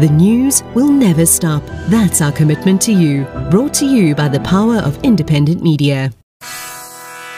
[0.00, 1.62] The news will never stop.
[1.88, 3.26] That's our commitment to you.
[3.48, 6.10] Brought to you by the power of independent media.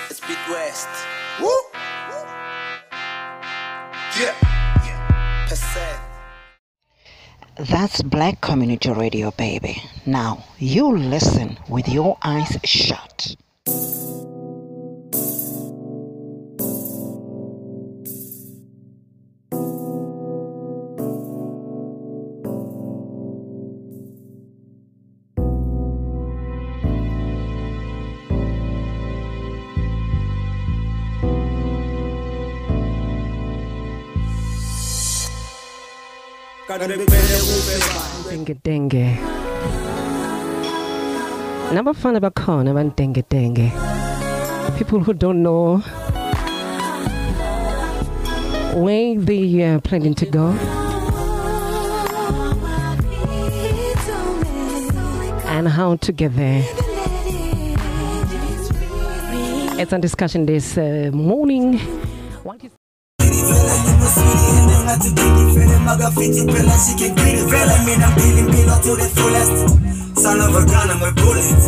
[0.09, 0.89] It's Beat West.
[1.39, 1.51] Woo!
[4.19, 4.35] Yeah.
[4.87, 5.47] Yeah.
[5.47, 6.01] Percent.
[7.69, 9.83] That's Black Community Radio, baby.
[10.07, 13.37] Now, you listen with your eyes shut.
[38.65, 39.19] Denge
[41.75, 43.73] nabafana bakhona abandengedenge
[44.79, 45.83] people who don't know
[48.77, 50.49] where they are planning to go.
[55.49, 56.63] And how to get there.
[59.79, 61.79] It's a discussion this uh, morning.
[62.45, 62.71] what is
[64.87, 67.15] ngathi ngidifele makafithi phela sikhe I'm
[67.99, 70.21] ngidili impilo to the fullest.
[70.23, 71.63] Son of a gun I'm a bullet.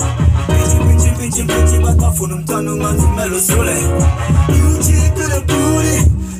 [0.47, 3.74] Pinchi, pinchi, pinchi, pinchi, but bafuna umntwana ungathi kumele usule
[4.55, 5.96] You cheat to the booty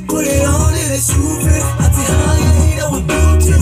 [0.07, 1.39] Put it on in a shoe
[1.85, 3.53] Athi high, you know what beauty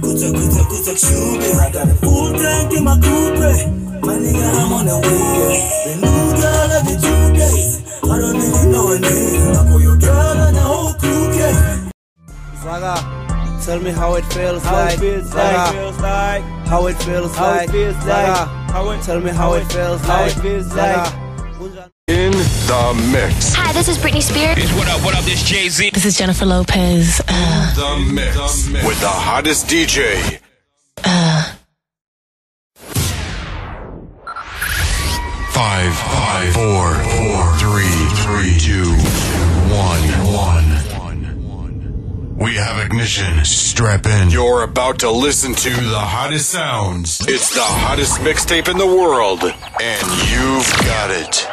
[0.00, 4.02] Kuta, kuta, kuta, kushubi I got a full tank in my coupe.
[4.02, 5.60] My nigga, I'm on the way.
[5.84, 7.82] The new girl every two days.
[8.02, 9.71] I don't even know her name
[13.72, 14.94] tell me how it feels How like.
[14.98, 17.68] it feels like, feels like, how it feels how like.
[17.70, 20.36] it feels like, how it, tell me how it feels how like.
[20.36, 21.10] it feels Zaga,
[22.08, 23.54] In the mix.
[23.54, 24.70] Hi, this is Britney Spears.
[24.74, 25.88] What up, what up, this Jay Z.
[25.94, 27.22] This is Jennifer Lopez.
[27.26, 28.36] Uh, The mix.
[28.86, 30.38] With the hottest DJ.
[31.04, 31.52] uh,
[35.54, 38.90] Five, five, four, four, three, three, two,
[39.72, 40.81] one, one.
[42.42, 43.44] We have ignition.
[43.44, 44.30] Strap in.
[44.30, 47.20] You're about to listen to The hottest sounds.
[47.28, 49.44] It's the hottest mixtape in the world,
[49.80, 51.46] and you've got it.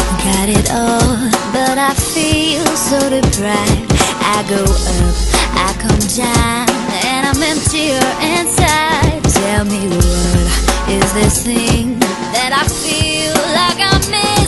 [0.04, 3.94] I've got it all, but I feel so deprived.
[4.22, 5.29] I go up,
[5.62, 6.70] I come down,
[7.04, 9.20] and I'm emptier inside.
[9.44, 10.48] Tell me what
[10.88, 12.00] is this thing
[12.32, 14.39] that I feel like I'm missing,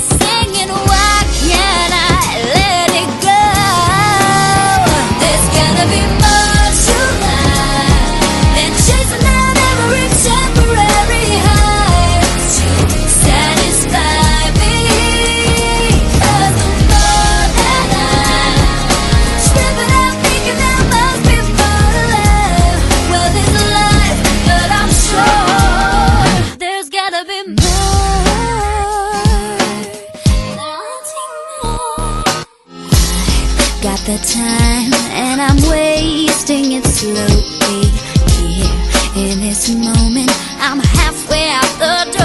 [34.11, 37.88] the time and I'm wasting it slowly
[38.35, 40.31] here in this moment.
[40.59, 42.21] I'm halfway out the door,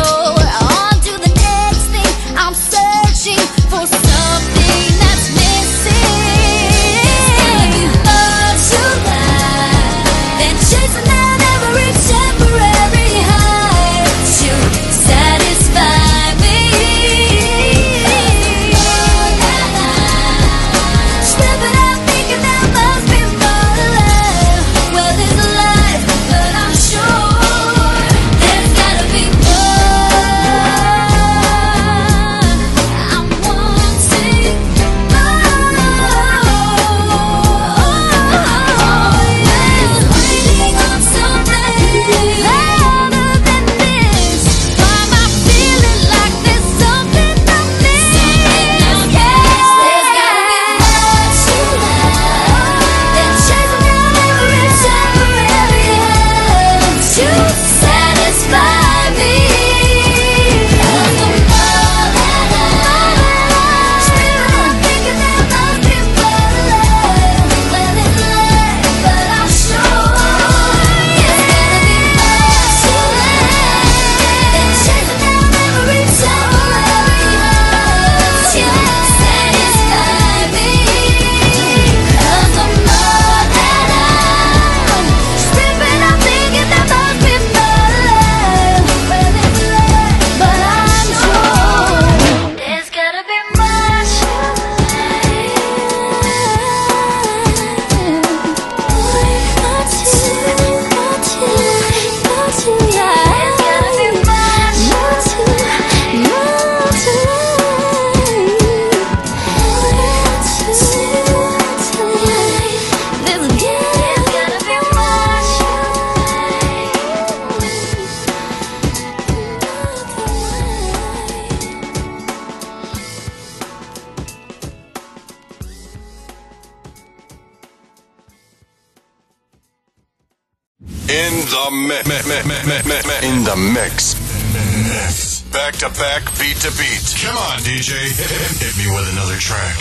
[134.97, 135.43] Mix.
[135.53, 137.05] Back to back, beat to beat.
[137.21, 137.93] Come on, DJ.
[138.65, 139.77] Hit me with another track.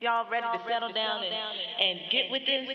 [0.00, 2.66] Y'all ready to settle down and, and get with this?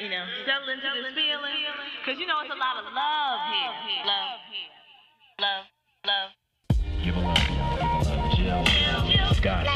[0.00, 1.56] You know, settle into this feeling?
[2.04, 3.72] Because you know it's a lot of love here.
[4.04, 4.40] Love.
[5.40, 5.64] Love.
[6.04, 6.30] Love.
[7.04, 7.76] Give a love, y'all.
[7.76, 8.36] Give a love.
[8.36, 8.64] Jill.
[9.12, 9.34] Jill.
[9.34, 9.73] Scott.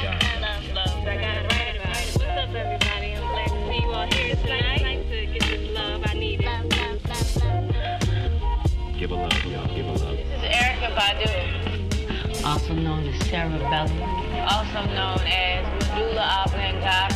[10.98, 14.02] Badu, also known as Sarah Belly,
[14.42, 15.64] also known as
[15.94, 17.14] Medulla Oblongata.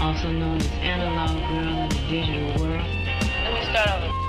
[0.00, 2.86] also known as Analog Girl in the Digital World.
[2.86, 4.27] Let me start over.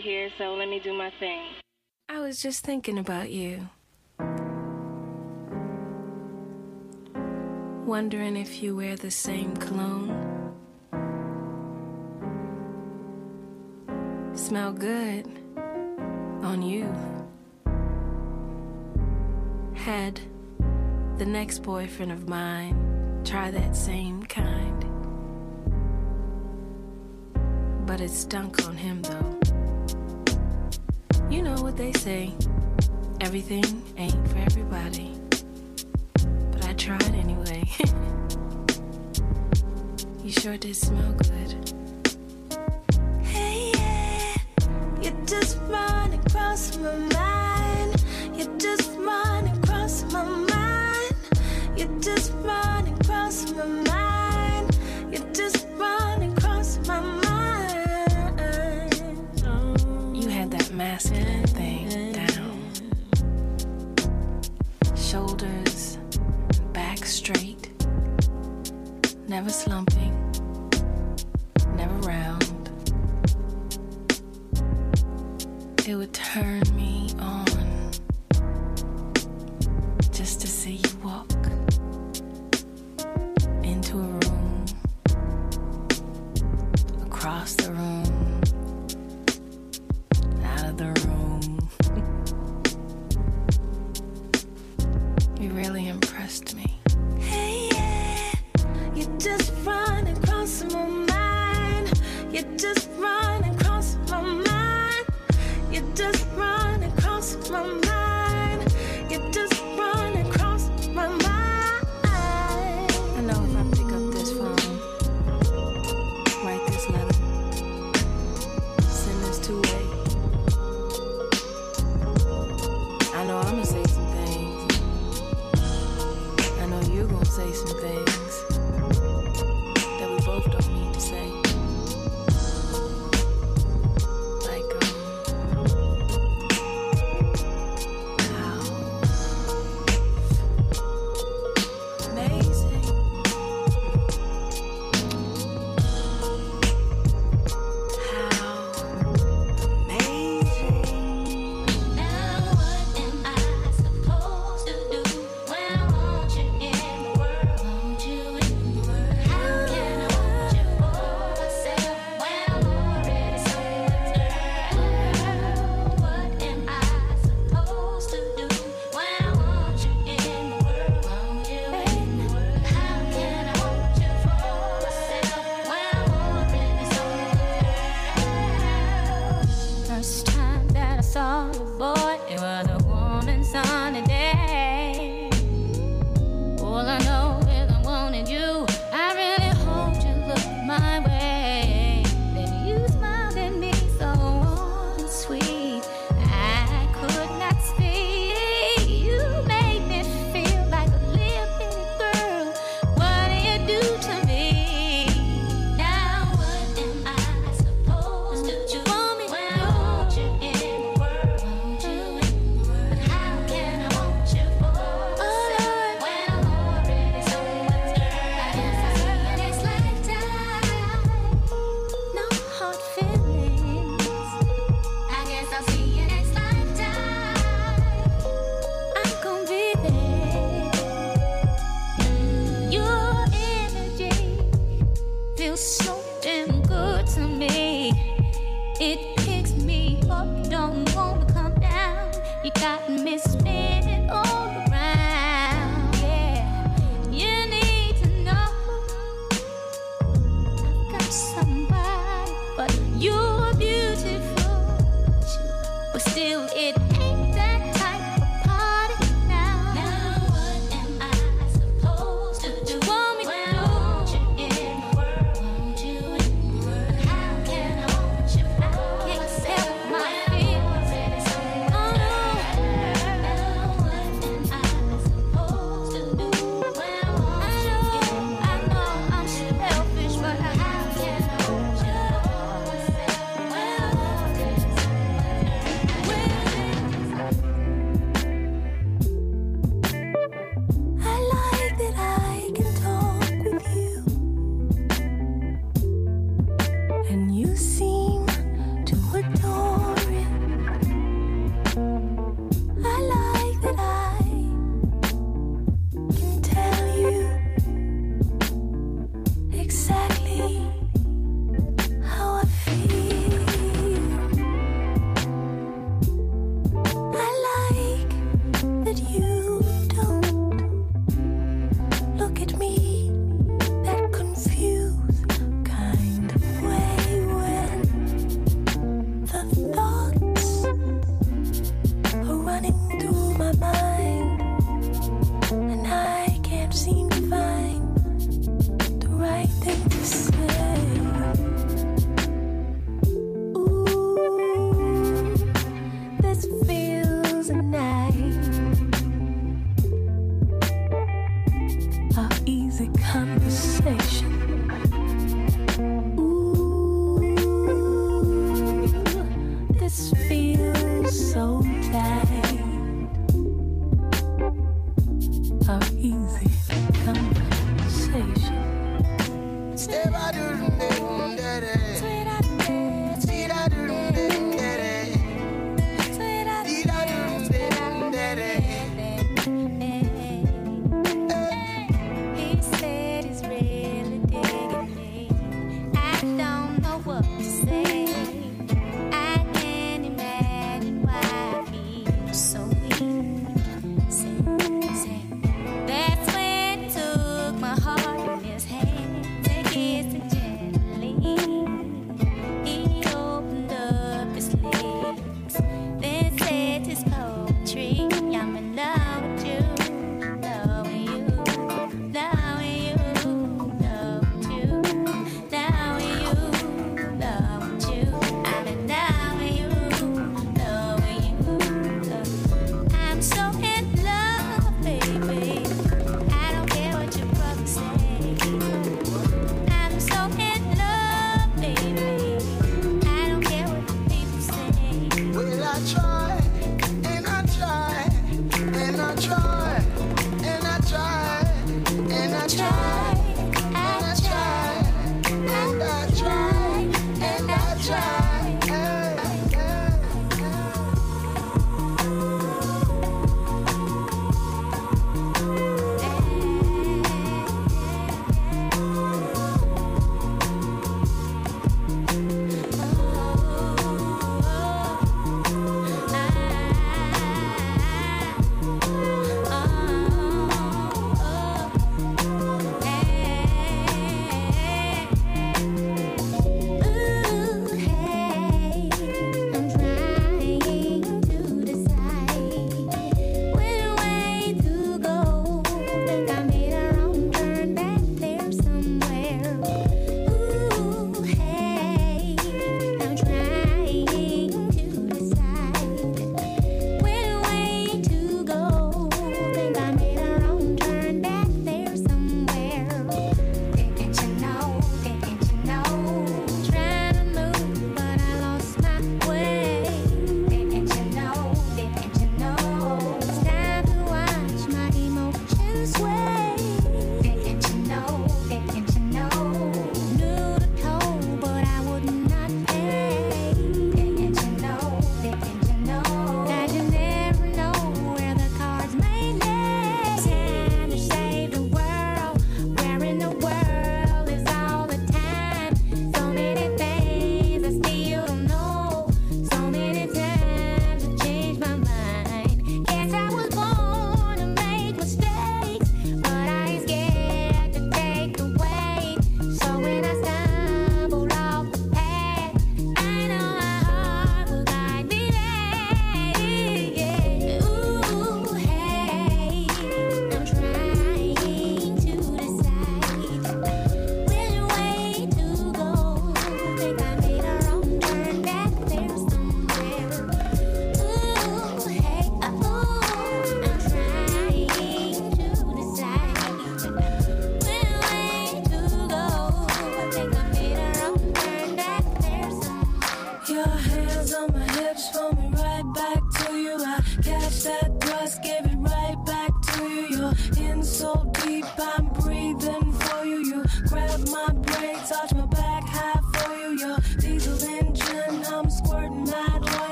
[0.00, 1.42] Here, so let me do my thing.
[2.08, 3.68] I was just thinking about you.
[7.86, 10.34] Wondering if you wear the same cologne.
[14.34, 15.26] Smell good
[16.42, 16.92] on you.
[19.74, 20.20] Had
[21.18, 24.84] the next boyfriend of mine try that same kind.
[27.86, 29.43] But it stunk on him though.
[31.34, 32.32] You know what they say
[33.20, 35.10] everything ain't for everybody.
[36.52, 37.64] But I tried anyway.
[40.24, 41.74] you sure did smell good.
[43.24, 44.36] Hey, yeah,
[45.02, 48.04] you just run across my mind.
[48.36, 51.16] You just run across my mind.
[51.76, 54.03] You just run across my mind.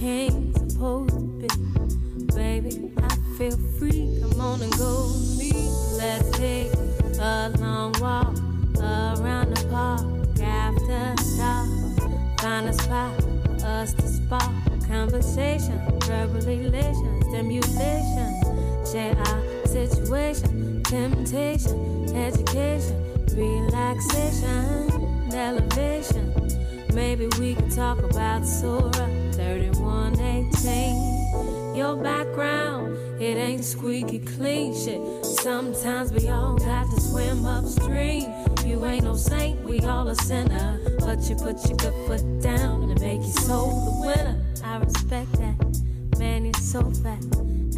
[0.00, 2.34] King's supposed to be.
[2.34, 4.18] Baby, I feel free.
[4.22, 5.52] Come on and go with me.
[5.98, 6.72] Let's take
[7.20, 8.34] a long walk
[8.80, 10.00] around the park
[10.40, 12.40] after dark.
[12.40, 13.12] Find a spot
[13.60, 14.50] for us to spark
[14.88, 18.30] conversation, verbal elation, stimulation.
[18.90, 22.96] Share our situation, temptation, education,
[23.36, 24.90] relaxation,
[25.34, 26.32] elevation.
[26.94, 29.09] Maybe we could talk about Surah
[29.60, 31.76] 3118.
[31.76, 35.00] Your background, it ain't squeaky clean shit.
[35.24, 38.32] Sometimes we all got to swim upstream.
[38.64, 40.80] You ain't no saint, we all a sinner.
[41.00, 44.42] But you put your good foot down and make your soul the winner.
[44.64, 46.18] I respect that.
[46.18, 47.22] Man, you're so fat,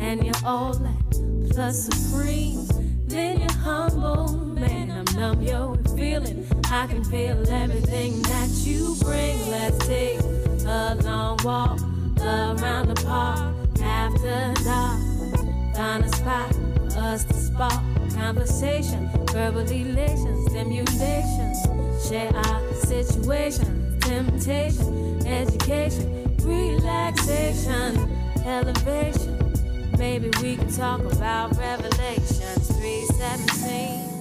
[0.00, 1.50] and you're all that.
[1.50, 2.66] Plus supreme,
[3.06, 4.36] then you're humble.
[4.36, 6.46] Man, I'm numb, yo, feeling.
[6.70, 9.50] I can feel everything that you bring.
[9.50, 10.20] Let's take
[10.64, 11.80] a long walk
[12.20, 15.00] around the park after dark.
[15.74, 17.82] Find a spot for us to spark
[18.14, 21.54] conversation, verbal elation, stimulation.
[22.08, 28.08] Share our situation, temptation, education, relaxation,
[28.44, 29.38] elevation.
[29.98, 34.12] Maybe we can talk about Revelations 317.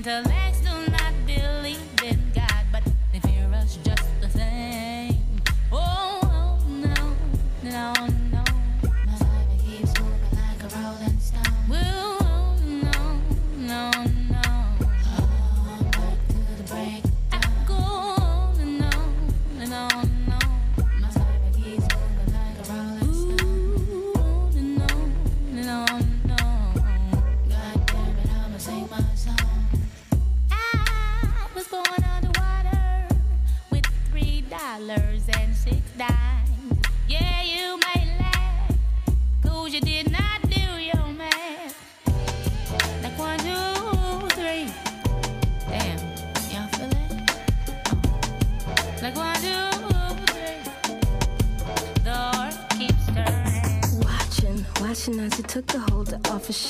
[0.00, 0.49] Most intellects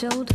[0.01, 0.30] showed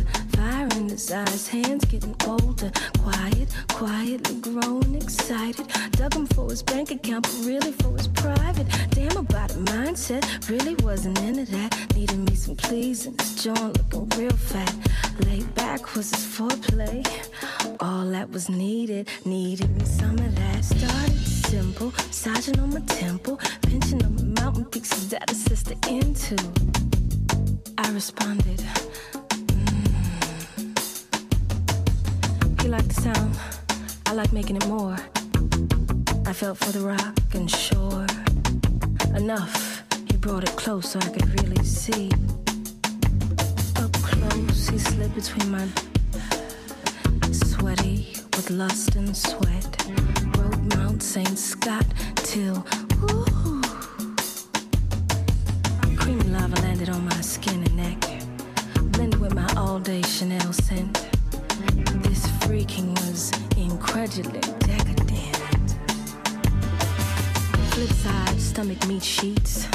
[68.56, 69.68] stomach meets sheets.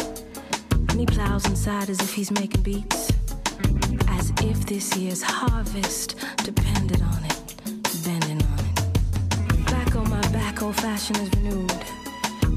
[0.71, 3.11] And he plows inside as if he's making beats.
[4.07, 7.55] As if this year's harvest depended on it,
[8.03, 9.65] bending on it.
[9.67, 11.71] Back on my back, old fashion is renewed.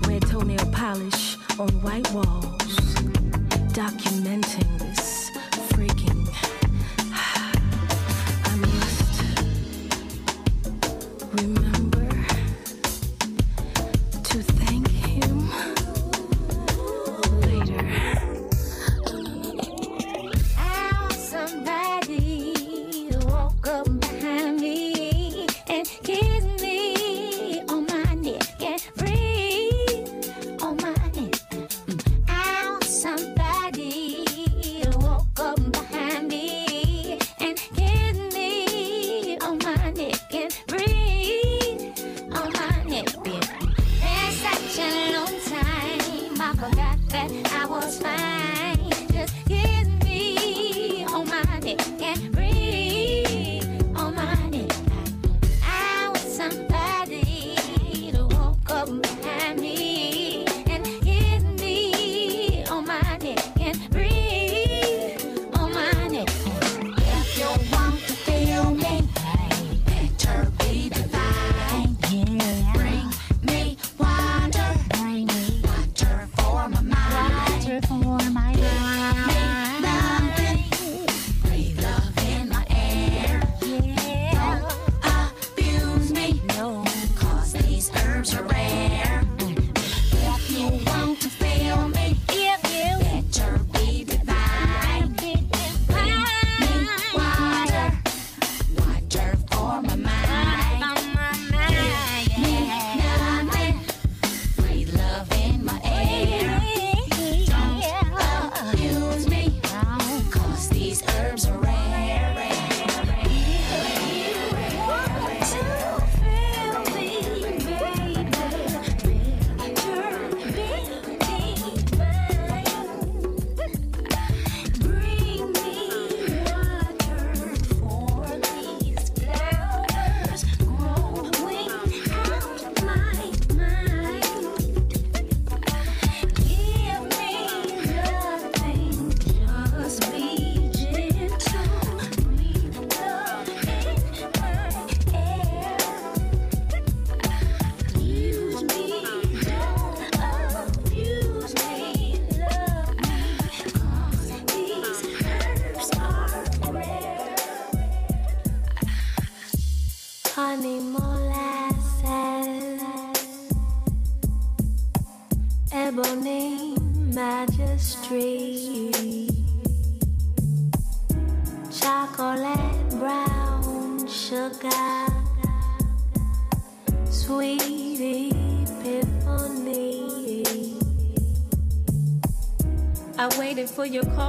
[0.09, 2.75] Red toenail polish on white walls,
[3.77, 4.84] documenting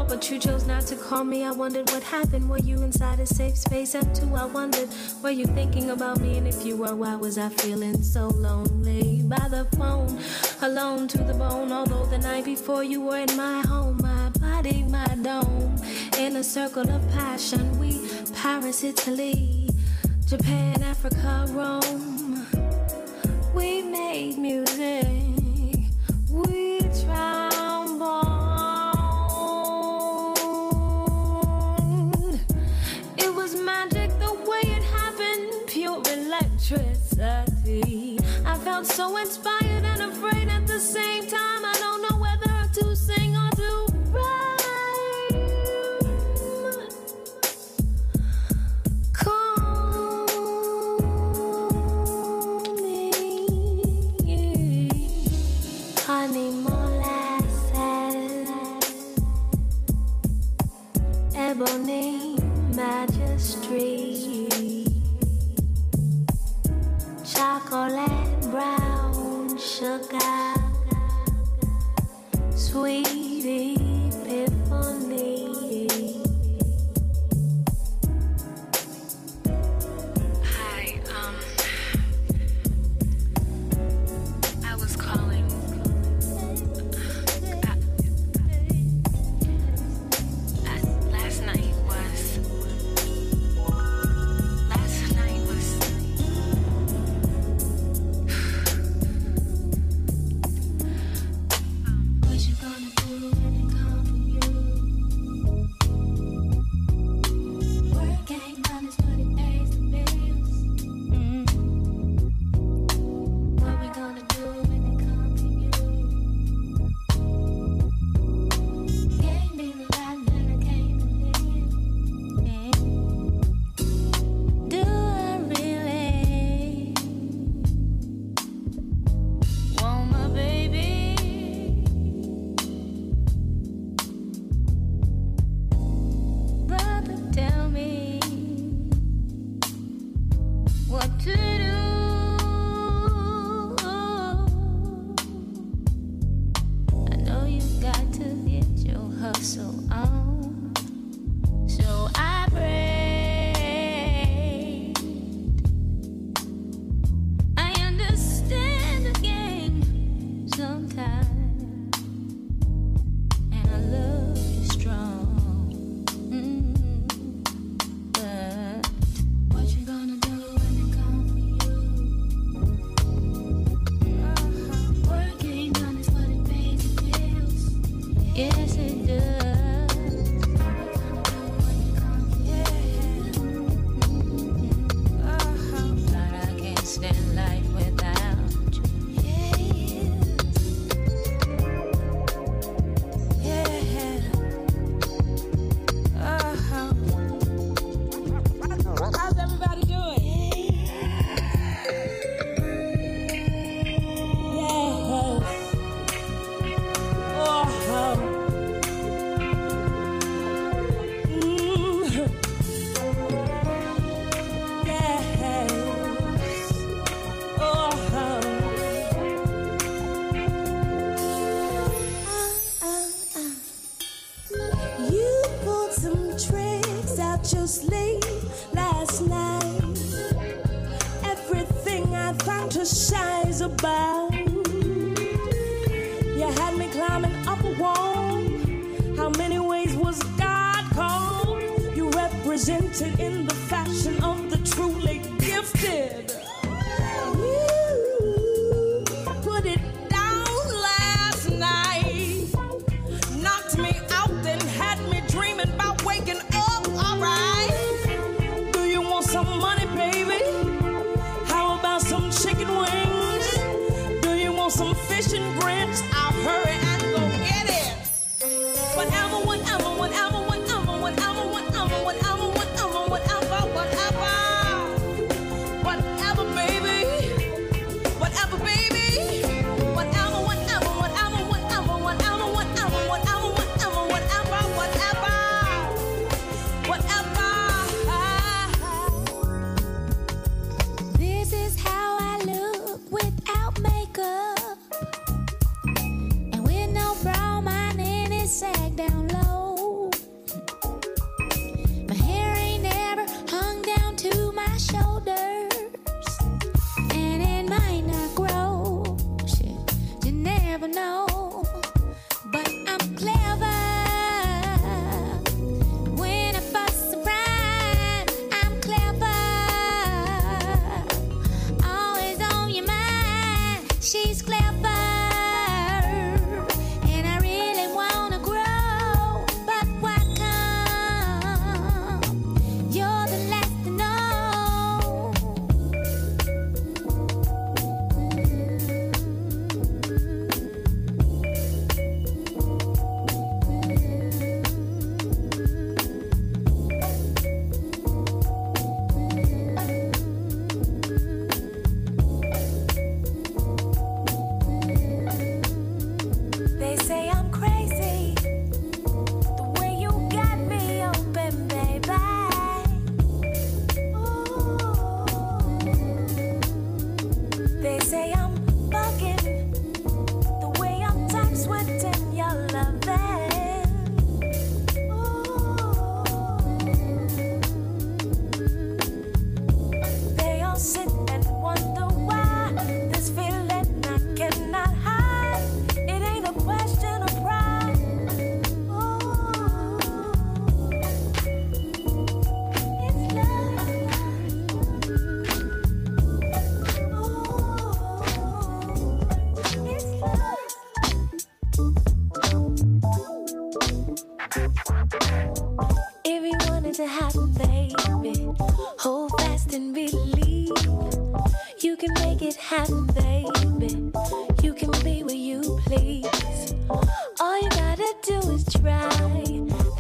[0.06, 1.44] out, but you chose not to call me.
[1.44, 2.50] I wondered what happened.
[2.50, 3.96] Were you inside a safe space?
[3.96, 4.90] At two, I wondered,
[5.22, 6.38] were you thinking about me?
[6.38, 9.22] And if you were, why was I feeling so lonely?
[9.24, 10.20] By the phone,
[10.62, 11.72] alone to the bone.
[11.72, 15.76] Although the night before you were in my home, my body, my dome.
[16.18, 19.70] In a circle of passion, we Paris, Italy,
[20.26, 22.46] Japan, Africa, Rome.
[23.54, 25.15] We made music.
[37.16, 38.20] exactly.
[38.46, 41.45] I felt so inspired and afraid at the same time.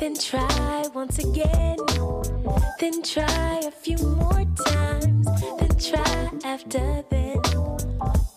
[0.06, 1.78] Then try once again,
[2.80, 5.26] then try a few more times,
[5.58, 7.40] then try after then.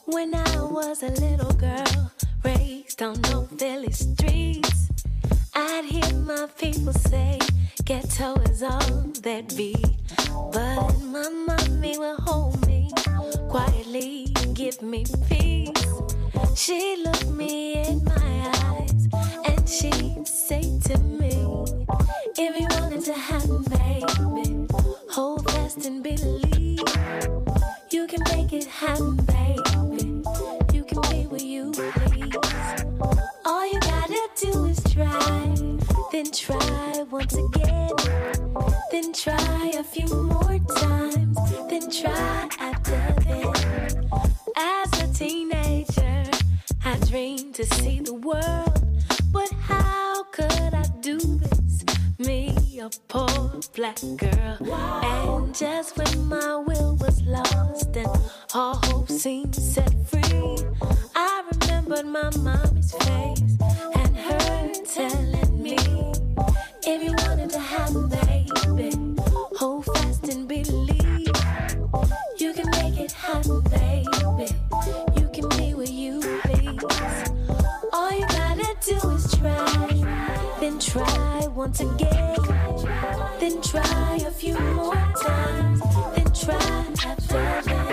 [0.07, 2.11] When I was a little girl,
[2.43, 4.89] raised on North Philly streets,
[5.55, 7.39] I'd hear my people say,
[7.85, 9.77] ghetto is all that be.
[10.51, 12.91] But my mommy will hold me
[13.51, 15.85] quietly, give me peace.
[16.57, 19.09] She looked me in my eyes
[19.69, 21.64] she'd say to me,
[22.37, 24.66] If you wanted to happen, baby,
[25.11, 26.81] hold fast and believe.
[27.91, 30.23] You can make it happen, baby.
[30.73, 32.35] You can be where you please.
[33.45, 35.55] All you gotta do is try,
[36.12, 37.91] then try once again,
[38.91, 41.39] then try a few more times,
[41.69, 44.11] then try after then.
[44.57, 46.25] As a teenager,
[46.85, 48.97] I dreamed to see the world,
[49.51, 51.84] but how could I do this?
[52.18, 54.59] Me, a poor black girl,
[55.05, 58.09] and just when my will was lost and
[58.55, 60.57] all hope seemed set free,
[61.14, 63.57] I remembered my mommy's face
[63.94, 65.76] and her telling me,
[66.82, 68.28] if you wanted to happen, baby,
[80.89, 82.36] try, once again,
[83.39, 85.82] then try a few more times,
[86.14, 86.55] then try
[87.05, 87.88] after.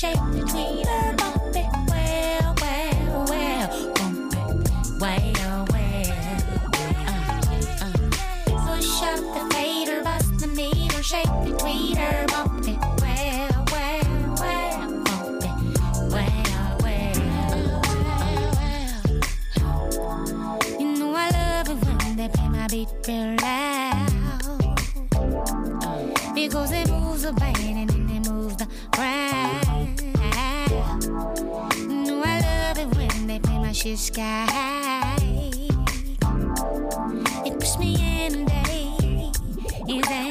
[0.00, 0.39] shape.
[33.96, 35.16] sky.
[37.46, 40.29] It puts me in a day.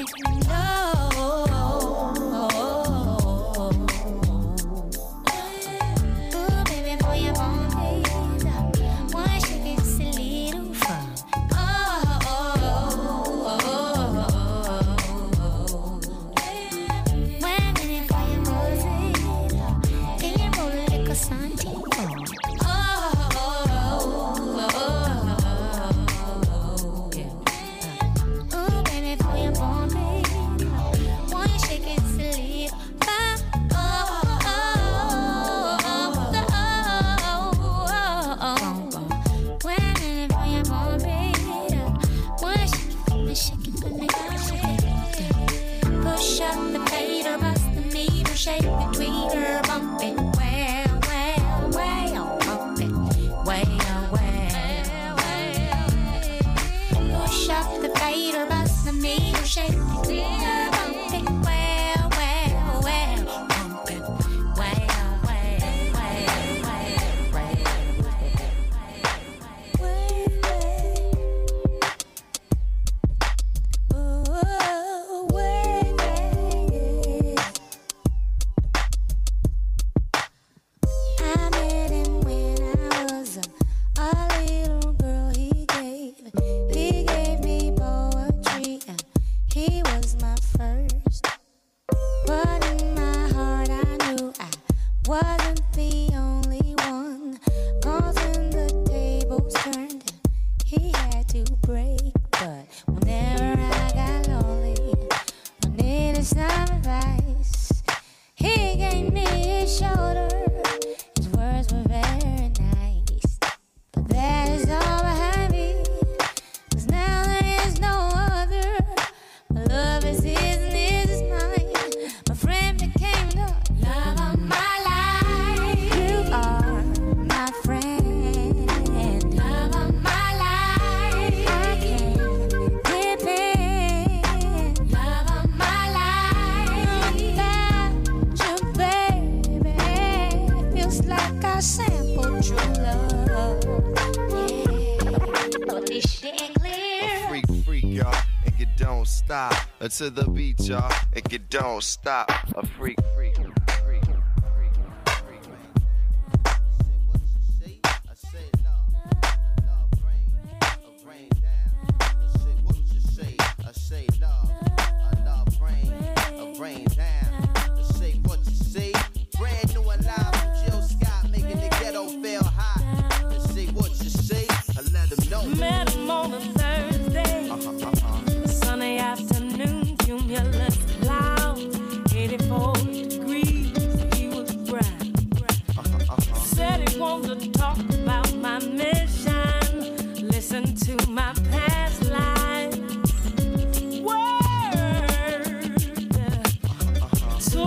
[150.00, 150.90] to the beat, y'all.
[151.12, 152.32] It don't stop.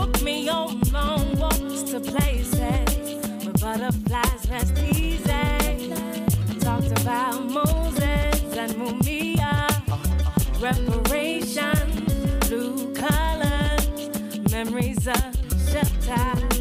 [0.02, 2.58] took me on long walks to places
[3.44, 5.92] where butterflies rest easy.
[6.58, 9.68] Talked about Moses and Mumia,
[10.60, 15.22] reparations, blue colors, memories of
[15.70, 16.51] shelter.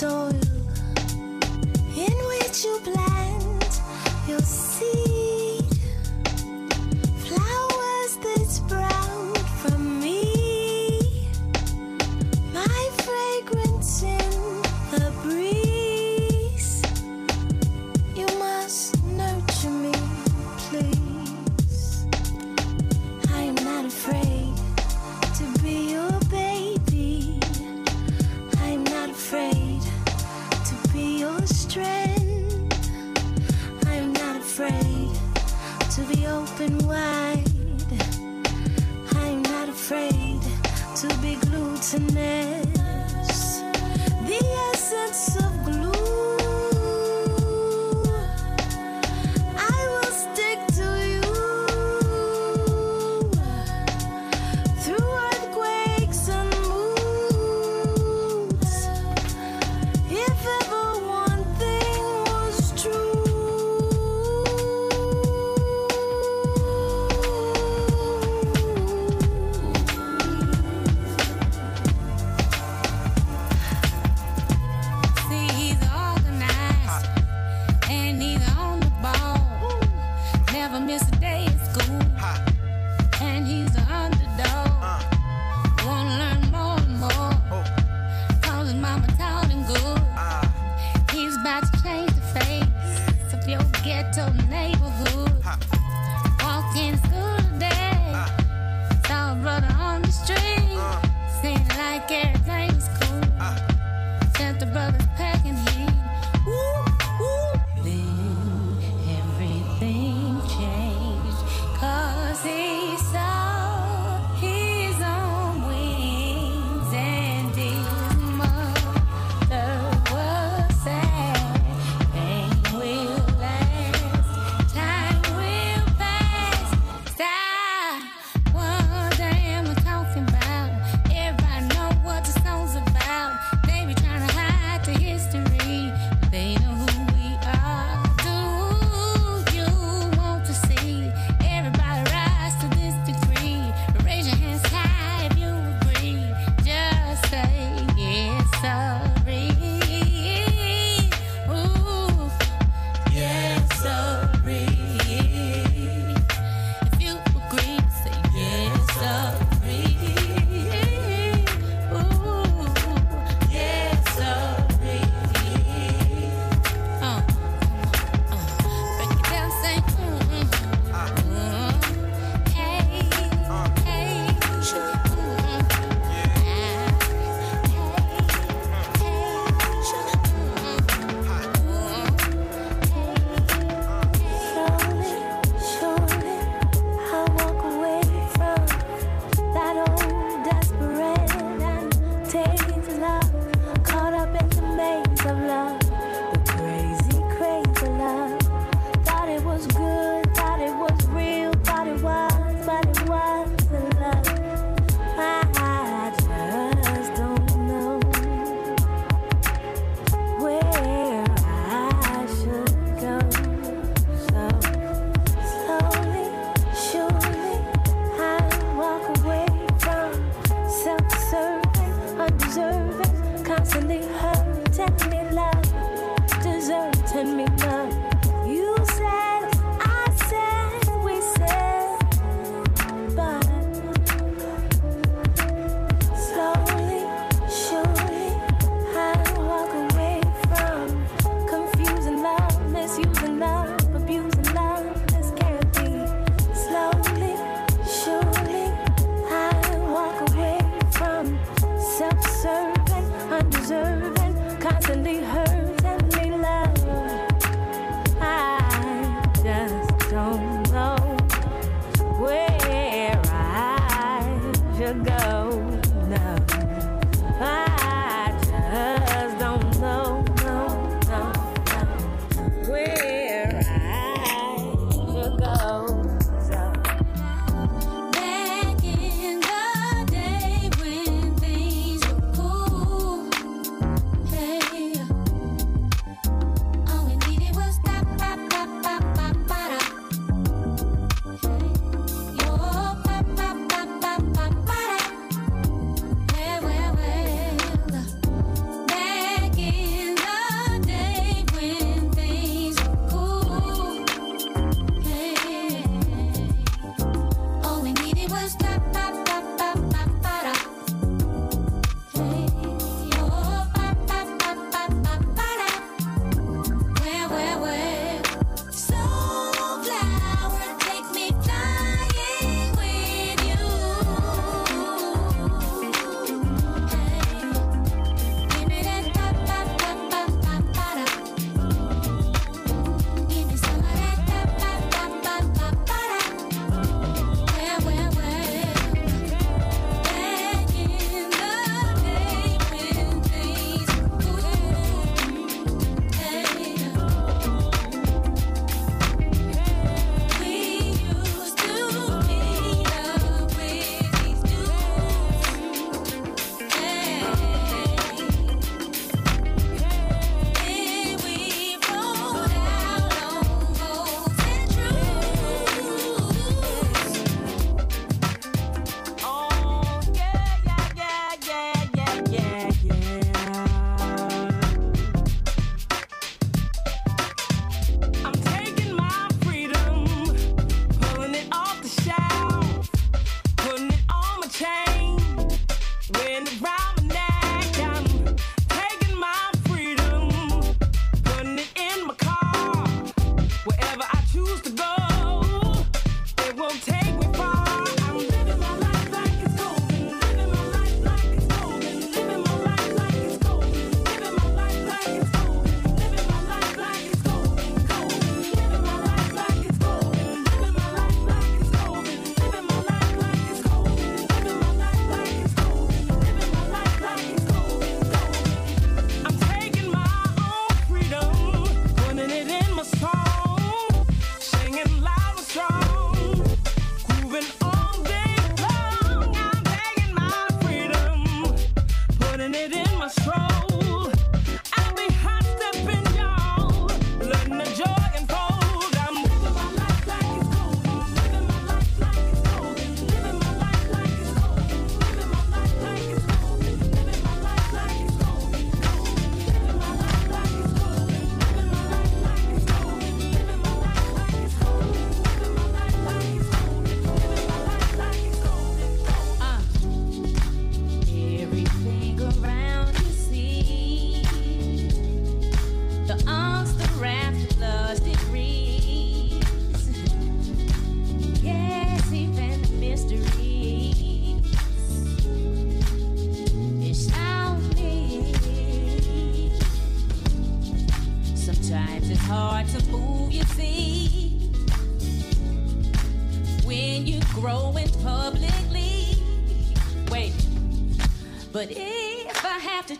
[0.00, 0.35] Be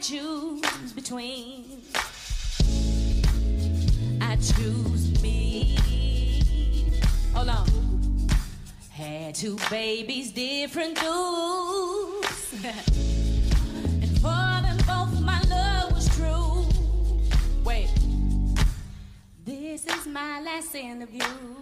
[0.06, 1.82] choose between.
[4.20, 5.76] I choose me.
[7.34, 8.28] Hold on.
[8.90, 12.52] Had two babies, different dudes.
[12.64, 16.68] and for them both, my love was true.
[17.64, 17.90] Wait.
[19.44, 21.55] This is my last interview.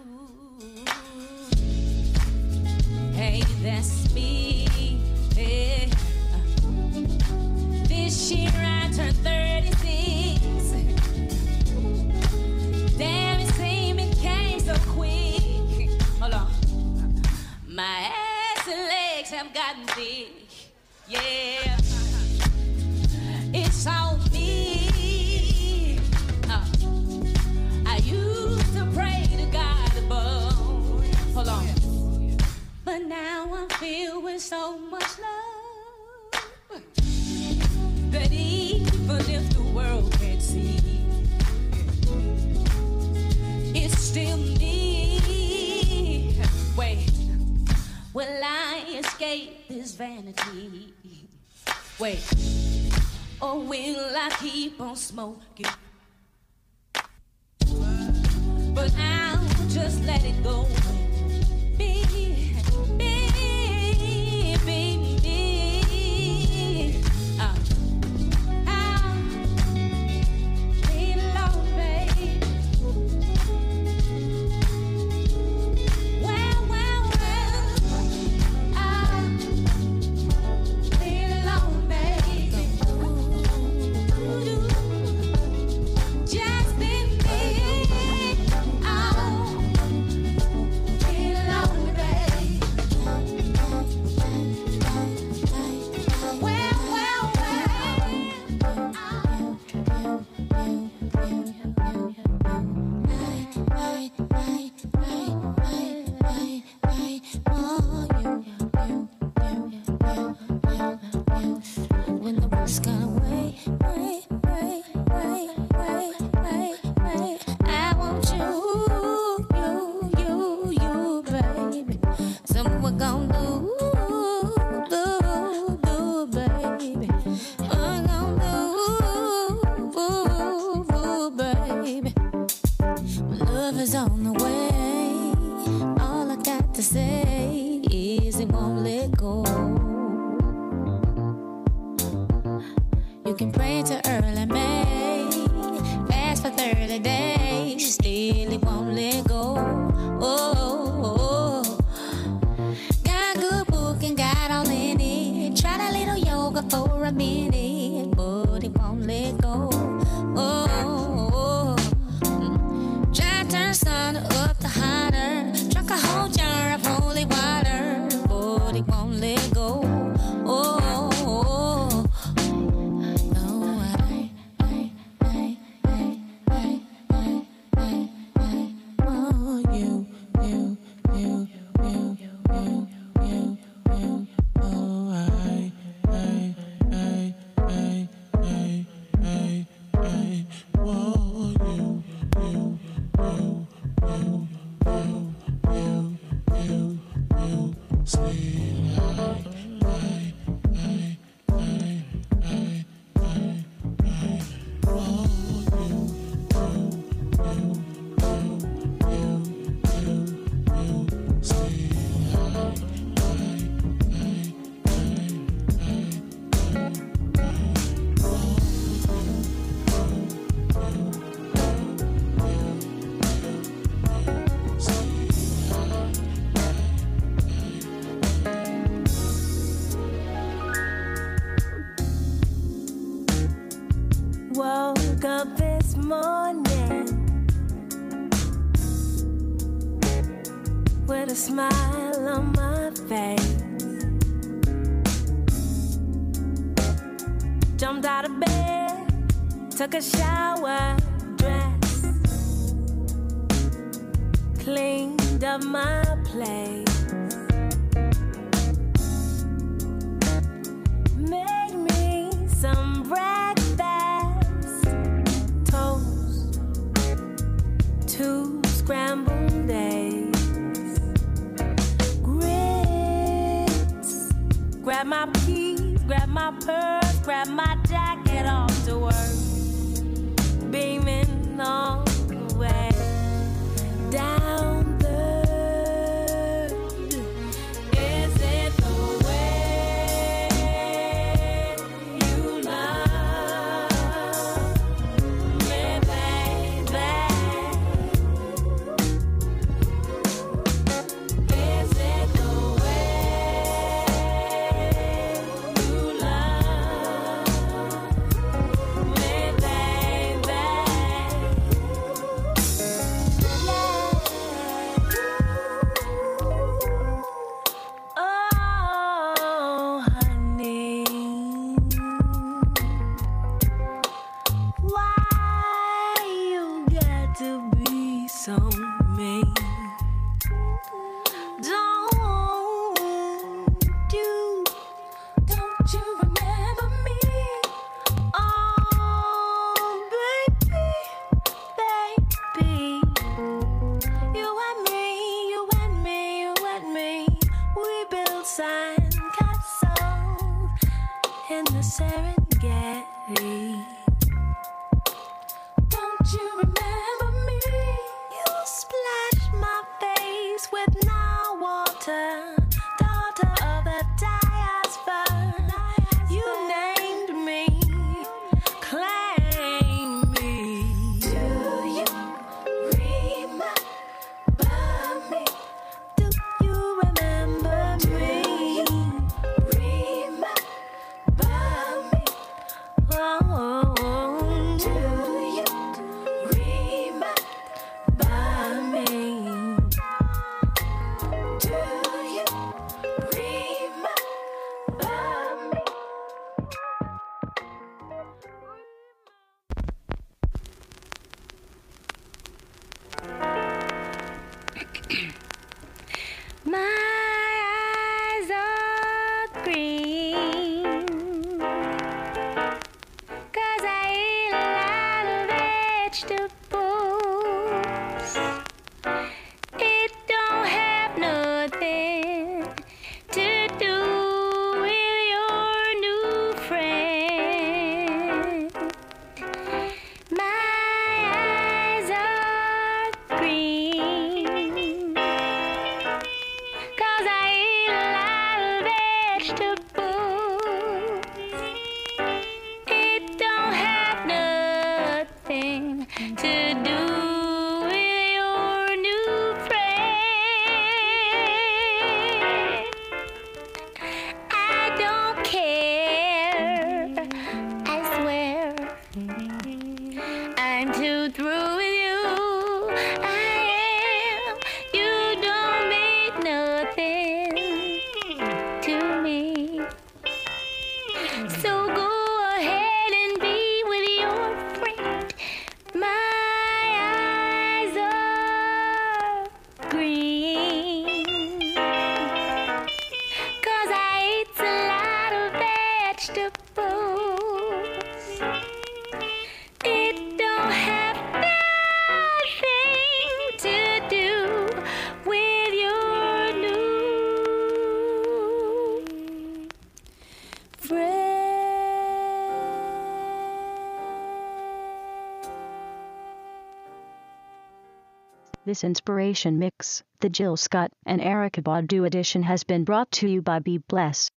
[508.75, 513.41] This inspiration mix, the Jill Scott and Erykah Badu edition has been brought to you
[513.41, 514.33] by Be Blessed.